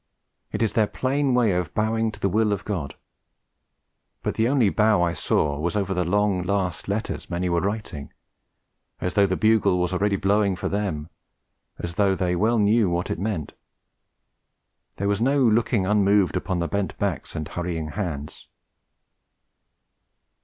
It 0.51 0.63
is 0.63 0.73
their 0.73 0.87
plain 0.87 1.35
way 1.35 1.51
of 1.51 1.75
bowing 1.75 2.11
to 2.11 2.19
the 2.19 2.27
Will 2.27 2.51
of 2.51 2.65
God. 2.65 2.95
But 4.23 4.33
the 4.33 4.47
only 4.47 4.71
bow 4.71 5.03
I 5.03 5.13
saw 5.13 5.59
was 5.59 5.75
over 5.75 5.93
the 5.93 6.03
long 6.03 6.41
last 6.41 6.87
letters 6.87 7.29
many 7.29 7.49
were 7.49 7.61
writing, 7.61 8.11
as 8.99 9.13
though 9.13 9.27
the 9.27 9.37
bugle 9.37 9.77
was 9.77 9.93
already 9.93 10.15
blowing 10.15 10.55
for 10.55 10.67
them, 10.69 11.09
as 11.77 11.93
though 11.93 12.15
they 12.15 12.35
well 12.35 12.57
knew 12.57 12.89
what 12.89 13.11
it 13.11 13.19
meant. 13.19 13.51
There 14.95 15.07
was 15.07 15.21
no 15.21 15.37
looking 15.43 15.85
unmoved 15.85 16.35
upon 16.35 16.57
those 16.57 16.71
bent 16.71 16.97
backs 16.97 17.35
and 17.35 17.47
hurrying 17.47 17.89
hands. 17.89 18.47